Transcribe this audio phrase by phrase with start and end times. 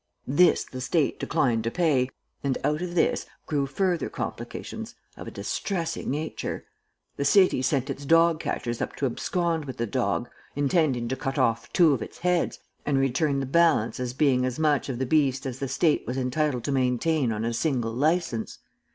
[0.25, 2.09] This the State declined to pay,
[2.43, 6.65] and out of this grew further complications of a distressing nature.
[7.17, 11.37] The city sent its dog catchers up to abscond with the dog, intending to cut
[11.37, 15.05] off two of its heads, and return the balance as being as much of the
[15.05, 18.57] beast as the State was entitled to maintain on a single license.